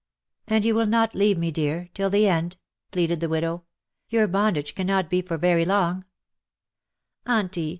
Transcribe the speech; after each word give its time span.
^^ 0.47 0.51
And 0.51 0.65
you 0.65 0.73
will 0.73 0.87
not 0.87 1.13
leave 1.13 1.37
me, 1.37 1.51
dear, 1.51 1.91
till 1.93 2.09
the 2.09 2.27
end?" 2.27 2.57
pleaded 2.91 3.19
the 3.19 3.29
widow. 3.29 3.57
'^ 3.57 3.61
Your 4.09 4.27
bondage 4.27 4.73
cannot 4.73 5.11
be 5.11 5.21
for 5.21 5.37
very 5.37 5.63
long/^ 5.63 5.97
'^ 5.97 6.03
Auntie 7.27 7.69